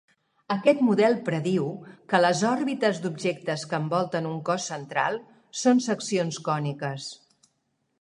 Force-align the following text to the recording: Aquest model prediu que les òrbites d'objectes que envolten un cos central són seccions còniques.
Aquest 0.53 0.79
model 0.85 1.17
prediu 1.27 1.67
que 2.13 2.21
les 2.23 2.41
òrbites 2.53 3.03
d'objectes 3.05 3.67
que 3.75 3.83
envolten 3.83 4.33
un 4.33 4.43
cos 4.51 4.69
central 4.75 5.23
són 5.63 5.87
seccions 5.93 6.45
còniques. 6.53 7.13